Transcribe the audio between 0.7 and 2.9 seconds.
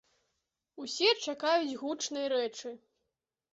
Усе чакаюць гучнай рэчы.